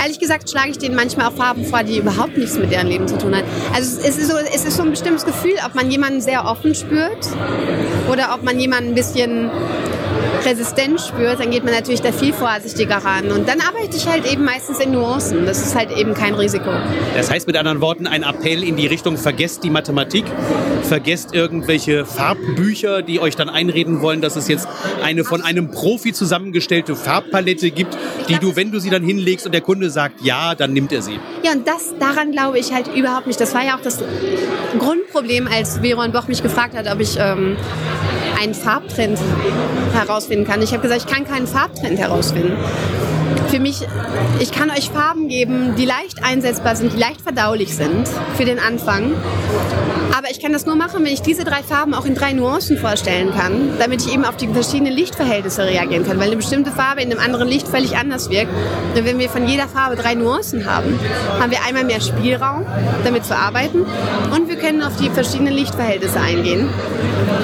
Ehrlich 0.00 0.20
gesagt 0.20 0.48
schlage 0.48 0.70
ich 0.70 0.78
denen 0.78 0.94
manchmal 0.94 1.28
auch 1.28 1.32
Farben 1.32 1.64
vor, 1.64 1.82
die 1.82 1.98
überhaupt 1.98 2.36
nichts 2.36 2.56
mit 2.56 2.70
deren 2.70 2.86
Leben 2.86 3.08
zu 3.08 3.18
tun 3.18 3.34
haben. 3.34 3.44
Also 3.74 4.00
es 4.00 4.16
ist, 4.16 4.28
so, 4.28 4.36
es 4.36 4.64
ist 4.64 4.76
so 4.76 4.82
ein 4.82 4.90
bestimmtes 4.90 5.24
Gefühl, 5.24 5.54
ob 5.66 5.74
man 5.74 5.90
jemanden 5.90 6.20
sehr 6.20 6.44
offen 6.44 6.74
spürt 6.74 7.28
oder 8.08 8.34
ob 8.34 8.42
man 8.42 8.58
jemanden 8.58 8.90
ein 8.90 8.94
bisschen 8.94 9.50
Resistenz 10.44 11.06
spürt, 11.08 11.40
dann 11.40 11.50
geht 11.50 11.64
man 11.64 11.74
natürlich 11.74 12.00
da 12.00 12.12
viel 12.12 12.32
vorsichtiger 12.32 12.96
ran. 12.96 13.30
Und 13.30 13.48
dann 13.48 13.60
arbeite 13.60 13.96
ich 13.96 14.06
halt 14.06 14.30
eben 14.30 14.44
meistens 14.44 14.78
in 14.80 14.92
Nuancen. 14.92 15.46
Das 15.46 15.64
ist 15.64 15.74
halt 15.74 15.90
eben 15.96 16.14
kein 16.14 16.34
Risiko. 16.34 16.70
Das 17.16 17.30
heißt 17.30 17.46
mit 17.46 17.56
anderen 17.56 17.80
Worten 17.80 18.06
ein 18.06 18.22
Appell 18.22 18.62
in 18.62 18.76
die 18.76 18.86
Richtung, 18.86 19.16
vergesst 19.16 19.64
die 19.64 19.70
Mathematik, 19.70 20.24
vergesst 20.82 21.34
irgendwelche 21.34 22.04
Farbbücher, 22.04 23.02
die 23.02 23.20
euch 23.20 23.36
dann 23.36 23.48
einreden 23.48 24.00
wollen, 24.00 24.20
dass 24.20 24.36
es 24.36 24.48
jetzt 24.48 24.68
eine 25.02 25.24
von 25.24 25.42
einem 25.42 25.70
Profi 25.70 26.12
zusammengestellte 26.12 26.96
Farbpalette 26.96 27.70
gibt, 27.70 27.96
die 28.28 28.38
du, 28.38 28.56
wenn 28.56 28.70
du 28.70 28.78
sie 28.78 28.90
dann 28.90 29.02
hinlegst 29.02 29.46
und 29.46 29.52
der 29.52 29.60
Kunde 29.60 29.90
sagt 29.90 30.20
ja, 30.22 30.54
dann 30.54 30.72
nimmt 30.72 30.92
er 30.92 31.02
sie. 31.02 31.18
Ja, 31.42 31.52
und 31.52 31.66
das 31.66 31.94
daran 31.98 32.32
glaube 32.32 32.58
ich 32.58 32.72
halt 32.72 32.88
überhaupt 32.94 33.26
nicht. 33.26 33.40
Das 33.40 33.54
war 33.54 33.64
ja 33.64 33.76
auch 33.76 33.82
das 33.82 34.02
Grundproblem, 34.78 35.48
als 35.48 35.80
Veron 35.82 36.12
Boch 36.12 36.28
mich 36.28 36.42
gefragt 36.42 36.76
hat, 36.76 36.90
ob 36.90 37.00
ich 37.00 37.16
ähm, 37.18 37.56
einen 38.40 38.54
Farbtrend 38.54 39.18
herausfinden 39.92 40.46
kann. 40.46 40.62
Ich 40.62 40.72
habe 40.72 40.82
gesagt, 40.82 41.04
ich 41.06 41.12
kann 41.12 41.24
keinen 41.26 41.46
Farbtrend 41.46 41.98
herausfinden. 41.98 42.56
Für 43.48 43.60
mich, 43.60 43.86
ich 44.40 44.52
kann 44.52 44.70
euch 44.70 44.90
Farben 44.90 45.28
geben, 45.28 45.74
die 45.76 45.84
leicht 45.84 46.22
einsetzbar 46.22 46.76
sind, 46.76 46.92
die 46.92 46.98
leicht 46.98 47.20
verdaulich 47.20 47.74
sind 47.74 48.08
für 48.36 48.44
den 48.44 48.58
Anfang, 48.58 49.12
Aber 50.16 50.30
ich 50.30 50.40
kann 50.40 50.52
das 50.52 50.66
nur 50.66 50.74
machen, 50.74 51.04
wenn 51.04 51.12
ich 51.12 51.22
diese 51.22 51.44
drei 51.44 51.62
Farben 51.62 51.94
auch 51.94 52.04
in 52.04 52.14
drei 52.14 52.32
Nuancen 52.32 52.78
vorstellen 52.78 53.32
kann, 53.32 53.78
damit 53.78 54.04
ich 54.04 54.12
eben 54.12 54.24
auf 54.24 54.36
die 54.36 54.48
verschiedenen 54.48 54.92
Lichtverhältnisse 54.92 55.64
reagieren 55.64 56.04
kann, 56.04 56.18
weil 56.18 56.26
eine 56.26 56.36
bestimmte 56.36 56.72
Farbe 56.72 57.02
in 57.02 57.12
einem 57.12 57.20
anderen 57.20 57.46
Licht 57.46 57.68
völlig 57.68 57.96
anders 57.96 58.30
wirkt. 58.30 58.50
Und 58.96 59.04
wenn 59.04 59.18
wir 59.18 59.28
von 59.28 59.46
jeder 59.46 59.68
Farbe 59.68 59.96
drei 59.96 60.14
Nuancen 60.14 60.66
haben, 60.66 60.98
haben 61.38 61.50
wir 61.50 61.62
einmal 61.64 61.84
mehr 61.84 62.00
Spielraum, 62.00 62.66
damit 63.04 63.26
zu 63.26 63.36
arbeiten 63.36 63.86
und 64.34 64.48
wir 64.48 64.56
können 64.56 64.82
auf 64.82 64.96
die 64.96 65.10
verschiedenen 65.10 65.54
Lichtverhältnisse 65.54 66.20
eingehen. 66.20 66.68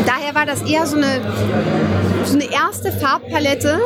Daher 0.06 0.23
war 0.34 0.46
das 0.46 0.62
eher 0.62 0.86
so 0.86 0.96
eine, 0.96 1.20
so 2.24 2.34
eine 2.34 2.50
erste 2.50 2.90
Farbpalette 2.90 3.78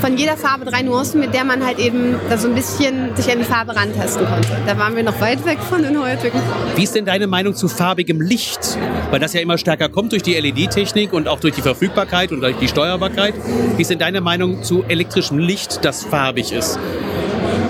von 0.00 0.16
jeder 0.16 0.36
Farbe 0.36 0.64
drei 0.64 0.82
Nuancen, 0.82 1.20
mit 1.20 1.34
der 1.34 1.44
man 1.44 1.64
halt 1.64 1.78
eben 1.78 2.14
da 2.30 2.38
so 2.38 2.48
ein 2.48 2.54
bisschen 2.54 3.14
sich 3.16 3.30
an 3.30 3.38
die 3.38 3.44
Farbe 3.44 3.76
rantasten 3.76 4.26
konnte. 4.26 4.48
Da 4.66 4.78
waren 4.78 4.96
wir 4.96 5.02
noch 5.02 5.20
weit 5.20 5.44
weg 5.44 5.58
von 5.58 5.82
den 5.82 6.00
heutigen. 6.02 6.40
Wie 6.74 6.84
ist 6.84 6.94
denn 6.94 7.04
deine 7.04 7.26
Meinung 7.26 7.54
zu 7.54 7.68
farbigem 7.68 8.20
Licht? 8.20 8.78
Weil 9.10 9.20
das 9.20 9.34
ja 9.34 9.40
immer 9.40 9.58
stärker 9.58 9.88
kommt 9.88 10.12
durch 10.12 10.22
die 10.22 10.34
LED-Technik 10.34 11.12
und 11.12 11.28
auch 11.28 11.40
durch 11.40 11.54
die 11.54 11.62
Verfügbarkeit 11.62 12.32
und 12.32 12.40
durch 12.40 12.56
die 12.56 12.68
Steuerbarkeit. 12.68 13.34
Wie 13.76 13.82
ist 13.82 13.90
denn 13.90 13.98
deine 13.98 14.20
Meinung 14.20 14.62
zu 14.62 14.84
elektrischem 14.88 15.38
Licht, 15.38 15.84
das 15.84 16.04
farbig 16.04 16.52
ist? 16.52 16.78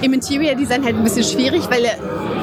Im 0.03 0.13
Interior 0.13 0.55
Design 0.55 0.85
halt 0.85 0.97
ein 0.97 1.05
bisschen 1.05 1.25
schwierig, 1.25 1.63
weil 1.69 1.85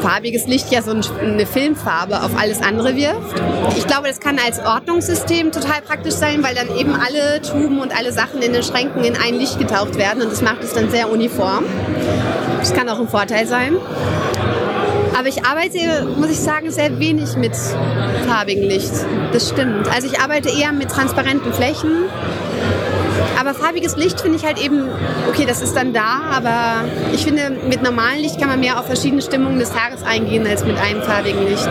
farbiges 0.07 0.47
Licht 0.47 0.71
ja 0.71 0.81
so 0.81 0.91
eine 0.91 1.45
Filmfarbe 1.45 2.23
auf 2.23 2.31
alles 2.37 2.61
andere 2.61 2.95
wirft. 2.95 3.41
Ich 3.75 3.85
glaube, 3.87 4.07
das 4.07 4.21
kann 4.21 4.39
als 4.39 4.57
Ordnungssystem 4.59 5.51
total 5.51 5.81
praktisch 5.81 6.13
sein, 6.13 6.43
weil 6.43 6.55
dann 6.55 6.73
eben 6.77 6.93
alle 6.93 7.41
Tuben 7.41 7.81
und 7.81 7.93
alle 7.93 8.13
Sachen 8.13 8.41
in 8.41 8.53
den 8.53 8.63
Schränken 8.63 9.03
in 9.03 9.17
ein 9.17 9.33
Licht 9.33 9.59
getaucht 9.59 9.97
werden 9.97 10.21
und 10.21 10.31
das 10.31 10.41
macht 10.41 10.63
es 10.63 10.73
dann 10.73 10.89
sehr 10.89 11.11
uniform. 11.11 11.65
Das 12.59 12.73
kann 12.73 12.87
auch 12.87 12.99
ein 12.99 13.09
Vorteil 13.09 13.47
sein. 13.47 13.75
Aber 15.17 15.27
ich 15.27 15.45
arbeite, 15.45 16.05
muss 16.17 16.29
ich 16.29 16.39
sagen, 16.39 16.71
sehr 16.71 16.99
wenig 16.99 17.35
mit 17.35 17.55
farbigem 18.25 18.69
Licht. 18.69 18.93
Das 19.33 19.49
stimmt. 19.49 19.93
Also 19.93 20.07
ich 20.07 20.21
arbeite 20.21 20.49
eher 20.49 20.71
mit 20.71 20.89
transparenten 20.89 21.51
Flächen 21.51 22.05
aber 23.39 23.53
farbiges 23.53 23.95
Licht 23.95 24.21
finde 24.21 24.37
ich 24.37 24.45
halt 24.45 24.63
eben, 24.63 24.89
okay, 25.27 25.45
das 25.45 25.61
ist 25.61 25.75
dann 25.75 25.93
da, 25.93 26.21
aber 26.31 26.85
ich 27.13 27.23
finde, 27.23 27.49
mit 27.49 27.83
normalem 27.83 28.21
Licht 28.21 28.39
kann 28.39 28.49
man 28.49 28.59
mehr 28.59 28.79
auf 28.79 28.85
verschiedene 28.85 29.21
Stimmungen 29.21 29.59
des 29.59 29.71
Tages 29.71 30.03
eingehen 30.03 30.45
als 30.47 30.63
mit 30.63 30.77
einem 30.77 31.01
farbigen 31.01 31.47
Licht. 31.47 31.69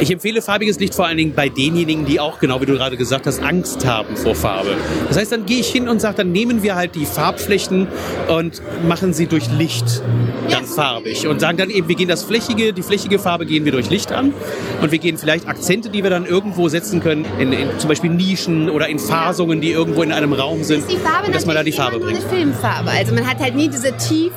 Ich 0.00 0.10
empfehle 0.10 0.42
farbiges 0.42 0.78
Licht 0.78 0.94
vor 0.94 1.06
allen 1.06 1.16
Dingen 1.16 1.34
bei 1.34 1.48
denjenigen, 1.48 2.04
die 2.04 2.20
auch, 2.20 2.38
genau 2.38 2.60
wie 2.60 2.66
du 2.66 2.74
gerade 2.74 2.96
gesagt 2.96 3.26
hast, 3.26 3.42
Angst 3.42 3.86
haben 3.86 4.16
vor 4.16 4.34
Farbe. 4.34 4.76
Das 5.08 5.16
heißt, 5.16 5.32
dann 5.32 5.46
gehe 5.46 5.60
ich 5.60 5.68
hin 5.68 5.88
und 5.88 6.00
sage, 6.00 6.16
dann 6.18 6.32
nehmen 6.32 6.62
wir 6.62 6.74
halt 6.74 6.94
die 6.94 7.06
Farbflächen 7.06 7.86
und 8.28 8.62
machen 8.86 9.12
sie 9.12 9.26
durch 9.26 9.50
Licht 9.52 10.02
dann 10.50 10.64
farbig 10.66 11.26
und 11.26 11.40
sagen 11.40 11.56
dann 11.56 11.70
eben, 11.70 11.88
wir 11.88 11.94
gehen 11.94 12.08
das 12.08 12.24
flächige, 12.24 12.72
die 12.72 12.82
flächige 12.82 13.18
Farbe 13.18 13.46
gehen 13.46 13.64
wir 13.64 13.72
durch 13.72 13.90
Licht 13.90 14.12
an 14.12 14.34
und 14.80 14.90
wir 14.90 14.98
gehen 14.98 15.16
vielleicht 15.16 15.48
Akzente, 15.48 15.88
die 15.88 16.02
wir 16.02 16.10
dann 16.10 16.26
irgendwo 16.26 16.68
setzen 16.68 17.00
können, 17.00 17.24
in, 17.38 17.52
in 17.52 17.78
zum 17.78 17.88
Beispiel 17.88 18.10
Nischen 18.10 18.68
oder 18.68 18.88
in 18.88 18.98
Fasungen, 18.98 19.60
die 19.60 19.70
irgendwo 19.70 20.02
in 20.02 20.12
einem 20.12 20.32
Raum 20.32 20.64
sind, 20.64 20.90
die 20.90 20.96
Farbe 20.96 21.30
dass 21.30 21.46
man 21.46 21.54
da 21.54 21.62
die 21.62 21.72
Farbe 21.72 21.98
bringt. 21.98 22.18
Eine 22.18 22.28
Filmfarbe. 22.28 22.90
Also 22.90 23.14
man 23.14 23.26
hat 23.26 23.38
halt 23.38 23.54
nie 23.54 23.68
diese 23.68 23.96
tiefe, 23.96 24.32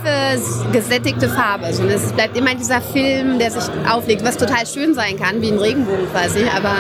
gesättigte 0.72 1.28
Farbe, 1.30 1.74
sondern 1.74 1.98
es 1.98 2.14
bleibt 2.14 2.38
immer 2.38 2.56
dieser 2.56 2.82
Film, 2.82 3.40
der 3.40 3.52
sich 3.52 3.64
auflegt, 3.90 4.24
was 4.24 4.38
total 4.38 4.66
schön 4.66 4.94
sein 4.94 5.20
kann, 5.20 5.42
wie 5.42 5.55
ein 5.56 5.60
Regenbogen 5.62 6.08
quasi. 6.12 6.46
Aber 6.56 6.76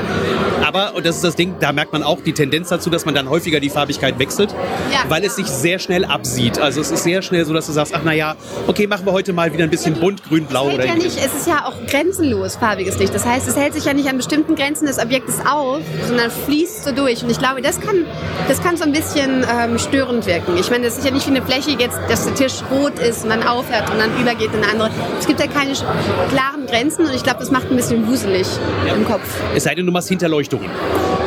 Aber, 0.65 0.95
und 0.95 1.05
das 1.05 1.15
ist 1.17 1.23
das 1.23 1.35
Ding, 1.35 1.55
da 1.59 1.71
merkt 1.71 1.93
man 1.93 2.03
auch 2.03 2.19
die 2.21 2.33
Tendenz 2.33 2.69
dazu, 2.69 2.89
dass 2.89 3.05
man 3.05 3.13
dann 3.15 3.29
häufiger 3.29 3.59
die 3.59 3.69
Farbigkeit 3.69 4.17
wechselt, 4.19 4.51
Ja. 4.91 4.99
weil 5.09 5.23
es 5.23 5.35
sich 5.35 5.47
sehr 5.47 5.79
schnell 5.79 6.05
absieht. 6.05 6.59
Also 6.59 6.81
es 6.81 6.91
ist 6.91 7.03
sehr 7.03 7.21
schnell 7.21 7.45
so, 7.45 7.53
dass 7.53 7.67
du 7.67 7.71
sagst, 7.71 7.93
ach 7.95 8.03
naja, 8.03 8.35
okay, 8.67 8.87
machen 8.87 9.05
wir 9.05 9.11
heute 9.13 9.33
mal 9.33 9.51
wieder 9.53 9.63
ein 9.63 9.69
bisschen 9.69 9.93
bunt, 9.99 10.23
grün, 10.23 10.45
blau 10.45 10.67
oder 10.71 10.85
ja 10.85 10.95
nicht, 10.95 11.17
es 11.17 11.33
ist 11.35 11.47
ja 11.47 11.65
auch 11.65 11.73
grenzenlos 11.89 12.55
farbiges 12.55 12.97
Licht. 12.97 13.13
Das 13.13 13.25
heißt, 13.25 13.47
es 13.47 13.55
hält 13.55 13.73
sich 13.73 13.85
ja 13.85 13.93
nicht 13.93 14.09
an 14.09 14.17
bestimmten 14.17 14.55
Grenzen 14.55 14.85
des 14.87 14.97
Objektes 14.99 15.35
auf, 15.49 15.81
sondern 16.07 16.31
fließt 16.31 16.83
so 16.85 16.91
durch. 16.91 17.23
Und 17.23 17.29
ich 17.29 17.39
glaube, 17.39 17.61
das 17.61 17.79
kann, 17.79 18.05
das 18.47 18.61
kann 18.61 18.77
so 18.77 18.83
ein 18.83 18.91
bisschen 18.91 19.45
ähm, 19.49 19.77
störend 19.79 20.25
wirken. 20.25 20.57
Ich 20.57 20.69
meine, 20.71 20.85
das 20.85 20.97
ist 20.97 21.05
ja 21.05 21.11
nicht 21.11 21.25
wie 21.27 21.31
eine 21.35 21.45
Fläche 21.45 21.71
jetzt, 21.71 21.97
dass 22.09 22.25
der 22.25 22.35
Tisch 22.35 22.55
rot 22.71 22.99
ist 22.99 23.23
und 23.23 23.29
dann 23.29 23.43
aufhört 23.43 23.89
und 23.91 23.99
dann 23.99 24.09
übergeht 24.19 24.49
in 24.53 24.63
eine 24.63 24.71
andere. 24.71 24.89
Es 25.19 25.27
gibt 25.27 25.39
ja 25.39 25.47
keine 25.47 25.73
klaren 25.73 26.65
Grenzen 26.67 27.05
und 27.05 27.13
ich 27.13 27.23
glaube, 27.23 27.39
das 27.39 27.51
macht 27.51 27.69
ein 27.69 27.75
bisschen 27.75 28.07
wuselig 28.07 28.47
im 28.95 29.05
Kopf. 29.05 29.21
Es 29.55 29.63
sei 29.63 29.75
denn, 29.75 29.85
du 29.85 29.91
machst 29.91 30.09
Hinterleuchtungen. 30.09 30.69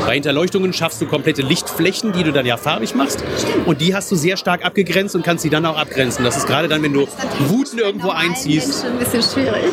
Bei 0.07 0.15
Hinterleuchtungen 0.15 0.73
schaffst 0.73 1.01
du 1.01 1.07
komplette 1.07 1.43
Lichtflächen, 1.43 2.13
die 2.13 2.23
du 2.23 2.33
dann 2.33 2.47
ja 2.47 2.57
farbig 2.57 2.95
machst. 2.95 3.23
Und 3.69 3.83
die 3.83 3.95
hast 3.95 4.11
du 4.11 4.17
sehr 4.17 4.39
stark 4.39 4.65
abgegrenzt 4.65 5.15
und 5.15 5.23
kannst 5.23 5.43
sie 5.43 5.51
dann 5.51 5.67
auch 5.67 5.77
abgrenzen. 5.77 6.25
Das 6.25 6.39
ist 6.39 6.47
gerade 6.47 6.69
dann, 6.69 6.83
wenn 6.83 6.95
du 6.95 7.07
Wuten 7.49 7.79
irgendwo 7.79 8.09
einziehst. 8.09 8.81
Schon 8.81 8.93
ein 8.93 8.99
bisschen 8.99 9.23
schwierig. 9.23 9.73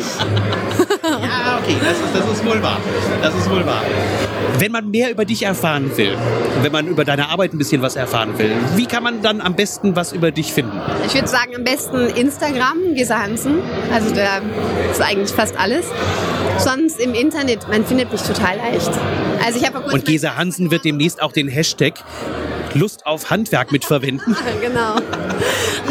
Ja, 1.06 1.60
okay, 1.62 1.76
das 1.80 1.92
ist, 1.92 2.14
das 2.14 2.36
ist 2.36 2.44
wohl 2.44 2.60
wahr. 2.60 2.80
Das 3.22 3.32
ist 3.32 3.48
wohl 3.48 3.64
wahr. 3.64 3.82
Wenn 4.58 4.72
man 4.72 4.90
mehr 4.90 5.12
über 5.12 5.24
dich 5.24 5.44
erfahren 5.44 5.96
will, 5.96 6.18
wenn 6.62 6.72
man 6.72 6.88
über 6.88 7.04
deine 7.04 7.28
Arbeit 7.28 7.54
ein 7.54 7.58
bisschen 7.58 7.80
was 7.80 7.94
erfahren 7.94 8.36
will, 8.38 8.50
wie 8.74 8.86
kann 8.86 9.04
man 9.04 9.22
dann 9.22 9.40
am 9.40 9.54
besten 9.54 9.94
was 9.94 10.12
über 10.12 10.32
dich 10.32 10.52
finden? 10.52 10.78
Ich 11.06 11.14
würde 11.14 11.28
sagen, 11.28 11.54
am 11.54 11.62
besten 11.62 12.08
Instagram, 12.08 12.94
Gesa 12.94 13.20
Hansen. 13.22 13.60
Also 13.92 14.12
da 14.12 14.40
ist 14.90 15.00
eigentlich 15.00 15.30
fast 15.30 15.56
alles. 15.56 15.86
Sonst 16.58 16.98
im 16.98 17.14
Internet, 17.14 17.68
man 17.68 17.86
findet 17.86 18.10
mich 18.10 18.22
total 18.22 18.56
leicht. 18.56 18.90
Also 19.44 19.60
ich 19.60 19.66
habe 19.66 19.78
Und 19.78 20.04
Gesa 20.04 20.36
Hansen 20.36 20.72
wird 20.72 20.84
demnächst 20.84 21.22
auch 21.22 21.32
den 21.32 21.46
Hashtag 21.46 21.94
Lust 22.78 23.06
auf 23.06 23.30
Handwerk 23.30 23.72
mitverwenden. 23.72 24.36
Genau. 24.60 24.96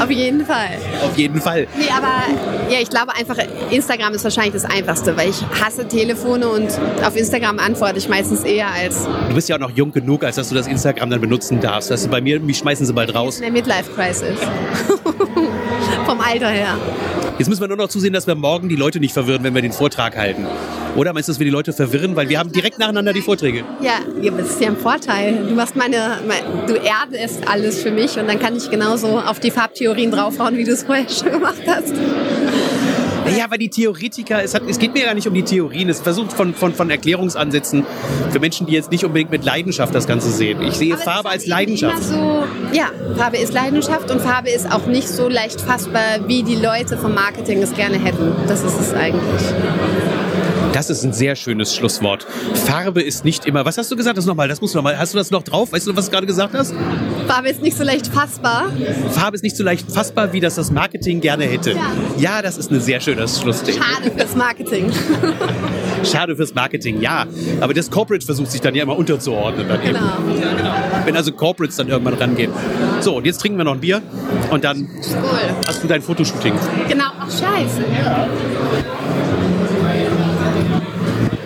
Auf 0.02 0.10
jeden 0.12 0.46
Fall. 0.46 0.70
Auf 1.04 1.18
jeden 1.18 1.40
Fall. 1.40 1.68
Nee, 1.78 1.88
aber 1.96 2.72
ja, 2.72 2.80
ich 2.82 2.90
glaube 2.90 3.16
einfach, 3.16 3.38
Instagram 3.70 4.14
ist 4.14 4.24
wahrscheinlich 4.24 4.54
das 4.54 4.66
Einfachste, 4.66 5.16
weil 5.16 5.30
ich 5.30 5.42
hasse 5.62 5.88
Telefone 5.88 6.48
und 6.50 6.70
auf 7.06 7.16
Instagram 7.16 7.60
antworte 7.60 7.98
ich 7.98 8.10
meistens 8.10 8.44
eher 8.44 8.68
als 8.72 9.06
Du 9.30 9.36
bist 9.36 9.48
ja 9.48 9.56
auch 9.56 9.60
noch 9.62 9.72
jung 9.72 9.92
genug, 9.92 10.24
als 10.24 10.36
dass 10.36 10.50
du 10.50 10.56
das 10.56 10.68
Instagram 10.68 11.10
dann 11.10 11.22
benutzen 11.22 11.62
darfst. 11.62 11.90
Das 11.92 12.02
ist 12.02 12.12
bei 12.12 12.20
mir, 12.22 12.40
mich 12.40 12.58
schmeißen 12.58 12.86
sie 12.86 12.94
bald 12.94 13.14
raus. 13.16 13.38
in 13.38 13.44
der 13.44 13.52
Midlife-Crisis. 13.52 14.38
Vom 16.06 16.20
Alter 16.20 16.50
her. 16.50 16.78
Jetzt 17.38 17.50
müssen 17.50 17.60
wir 17.60 17.68
nur 17.68 17.76
noch 17.76 17.90
zusehen, 17.90 18.14
dass 18.14 18.28
wir 18.28 18.36
morgen 18.36 18.70
die 18.70 18.78
Leute 18.78 19.02
nicht 19.02 19.14
verwirren, 19.14 19.44
wenn 19.44 19.54
wir 19.54 19.62
den 19.62 19.74
Vortrag 19.74 20.16
halten. 20.16 20.46
Oder 20.96 21.12
meinst 21.12 21.28
du, 21.28 21.34
dass 21.34 21.40
wir 21.40 21.44
die 21.44 21.52
Leute 21.52 21.74
verwirren? 21.74 22.16
Weil 22.16 22.30
wir 22.30 22.40
haben 22.40 22.50
direkt 22.50 22.80
nacheinander 22.80 23.12
die 23.12 23.22
Vorträge. 23.22 23.66
Ja, 23.82 24.00
ja, 24.22 24.32
das 24.32 24.52
ist 24.52 24.62
ja 24.62 24.70
ein 24.70 24.78
Vorteil. 24.78 25.46
Du 25.46 25.54
machst 25.54 25.76
meine, 25.76 26.20
mein, 26.26 26.66
du 26.66 26.76
erdest 26.76 27.46
alles 27.46 27.82
für 27.82 27.92
mich 27.92 28.18
und 28.18 28.28
dann 28.28 28.40
kann 28.40 28.56
ich 28.56 28.70
genauso 28.72 29.20
auf 29.20 29.42
die 29.42 29.52
Farbtheorien 29.52 30.12
draufhauen, 30.12 30.58
wie 30.58 30.64
du 30.64 30.72
es 30.72 30.84
vorher 30.84 31.10
schon 31.10 31.32
gemacht 31.34 31.62
hast. 31.68 31.94
Ja, 33.38 33.50
weil 33.50 33.58
die 33.58 33.70
Theoretiker, 33.70 34.44
es, 34.44 34.54
hat, 34.54 34.64
es 34.68 34.80
geht 34.80 34.94
mir 34.94 35.06
ja 35.06 35.14
nicht 35.14 35.28
um 35.28 35.34
die 35.34 35.44
Theorien, 35.44 35.90
es 35.90 36.02
versucht 36.02 36.34
von, 36.34 36.54
von, 36.54 36.74
von 36.74 36.90
Erklärungsansätzen 36.90 37.86
für 38.32 38.40
Menschen, 38.40 38.68
die 38.68 38.74
jetzt 38.74 38.92
nicht 38.92 39.04
unbedingt 39.04 39.32
mit 39.32 39.44
Leidenschaft 39.44 39.94
das 39.94 40.08
Ganze 40.08 40.30
sehen. 40.32 40.62
Ich 40.62 40.74
sehe 40.74 40.94
Aber 40.94 41.04
Farbe 41.04 41.30
als 41.30 41.44
halt 41.44 41.48
Leidenschaft. 41.48 42.04
So, 42.04 42.44
ja, 42.74 42.92
Farbe 43.16 43.38
ist 43.38 43.54
Leidenschaft 43.54 44.12
und 44.12 44.22
Farbe 44.22 44.50
ist 44.50 44.72
auch 44.72 44.86
nicht 44.86 45.08
so 45.08 45.28
leicht 45.28 45.62
fassbar, 45.62 46.28
wie 46.28 46.44
die 46.44 46.56
Leute 46.56 46.98
vom 46.98 47.14
Marketing 47.14 47.62
es 47.62 47.74
gerne 47.74 47.98
hätten. 47.98 48.34
Das 48.48 48.64
ist 48.64 48.80
es 48.80 48.94
eigentlich. 48.94 49.42
Das 50.76 50.90
ist 50.90 51.06
ein 51.06 51.14
sehr 51.14 51.38
schönes 51.38 51.74
Schlusswort. 51.74 52.28
Farbe 52.66 53.02
ist 53.02 53.24
nicht 53.24 53.46
immer. 53.46 53.64
Was 53.64 53.78
hast 53.78 53.90
du 53.90 53.96
gesagt? 53.96 54.18
Das 54.18 54.26
nochmal. 54.26 54.50
Das 54.50 54.60
musst 54.60 54.74
du 54.74 54.78
nochmal. 54.80 55.00
Hast 55.00 55.14
du 55.14 55.18
das 55.18 55.32
noch 55.32 55.42
drauf? 55.42 55.72
Weißt 55.72 55.88
du, 55.88 55.96
was 55.96 56.08
du 56.08 56.12
gerade 56.12 56.28
gesagt 56.28 56.54
hast? 56.54 56.74
Farbe 57.30 57.48
ist 57.48 57.62
nicht 57.62 57.78
so 57.78 57.86
leicht 57.86 58.08
fassbar. 58.08 58.66
Farbe 59.12 59.36
ist 59.38 59.42
nicht 59.42 59.56
so 59.56 59.64
leicht 59.64 59.90
fassbar, 59.90 60.34
wie 60.34 60.42
das 60.42 60.56
das 60.56 60.72
Marketing 60.72 61.22
gerne 61.22 61.46
hätte. 61.46 61.72
Ja. 61.72 61.92
Ja, 62.18 62.42
das 62.42 62.58
ist 62.58 62.74
ein 62.74 62.82
sehr 62.82 63.00
schönes 63.00 63.40
Schlussding. 63.40 63.76
Schade 63.76 64.12
fürs 64.12 64.36
Marketing. 64.36 64.92
Schade 66.04 66.36
fürs 66.36 66.54
Marketing, 66.54 67.00
ja. 67.00 67.26
Aber 67.62 67.74
das 67.74 67.90
Corporate 67.90 68.26
versucht 68.26 68.52
sich 68.52 68.60
dann 68.60 68.76
ja 68.76 68.84
immer 68.84 68.98
unterzuordnen. 68.98 69.70
Dann. 69.70 69.82
Genau. 69.82 70.00
Ja, 70.00 70.54
genau. 70.58 70.74
Wenn 71.06 71.16
also 71.16 71.32
Corporates 71.32 71.78
dann 71.78 71.88
irgendwann 71.88 72.16
rangehen. 72.16 72.52
So, 73.00 73.16
und 73.16 73.26
jetzt 73.26 73.40
trinken 73.40 73.58
wir 73.58 73.64
noch 73.64 73.76
ein 73.76 73.80
Bier 73.80 74.02
und 74.52 74.66
dann 74.66 74.90
Cool. 74.92 75.40
hast 75.66 75.82
du 75.82 75.88
dein 75.88 76.02
Fotoshooting. 76.02 76.54
Genau. 76.90 77.06
Ach, 77.18 77.32
scheiße. 77.32 77.82